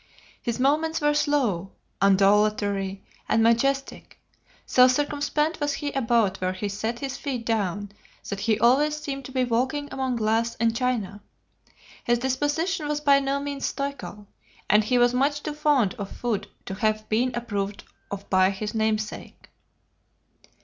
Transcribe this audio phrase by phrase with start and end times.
[0.41, 4.19] His movements were slow, undulatory, and majestic:
[4.65, 7.91] so circumspect was he about where he set his feet down
[8.27, 11.21] that he always seemed to be walking among glass and china.
[12.03, 14.25] His disposition was by no means stoical,
[14.67, 18.73] and he was much too fond of food to have been approved of by his
[18.73, 19.51] namesake.